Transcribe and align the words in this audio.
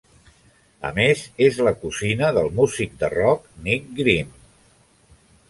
A 0.87 0.89
més, 0.95 1.21
és 1.47 1.59
la 1.67 1.73
cosina 1.83 2.31
del 2.39 2.49
músic 2.61 2.97
de 3.05 3.11
rock 3.17 3.47
Nicke 3.69 4.01
Green. 4.01 4.35